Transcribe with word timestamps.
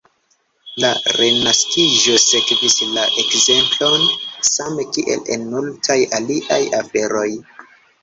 La 0.83 0.87
Renaskiĝo 1.17 2.15
sekvis 2.23 2.79
la 2.97 3.05
ekzemplon, 3.25 4.09
same 4.55 4.89
kiel 4.97 5.25
en 5.39 5.49
multaj 5.55 6.03
aliaj 6.23 6.63
aferoj. 6.85 7.33